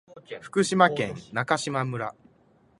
[0.41, 2.15] 福島県中島村